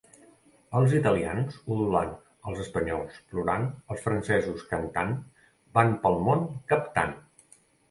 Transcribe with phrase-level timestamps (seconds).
[0.77, 2.13] Els italians, udolant,
[2.53, 3.67] els espanyols, plorant,
[3.97, 5.15] els francesos, cantant,
[5.79, 7.17] van pel món captant.